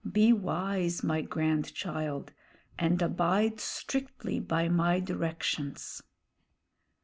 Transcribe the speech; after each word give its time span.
Be 0.11 0.33
wise, 0.33 1.03
my 1.03 1.21
grandchild, 1.21 2.33
and 2.75 2.99
abide 3.03 3.59
strictly 3.59 4.39
by 4.39 4.67
my 4.67 4.99
directions." 4.99 6.01